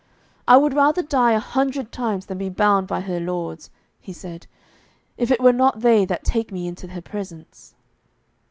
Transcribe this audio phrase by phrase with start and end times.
[0.47, 3.69] 'I would rather die a hundred times than be bound by her lords,'
[3.99, 4.47] he said,
[5.15, 7.75] 'if it were not that they take me into her presence.'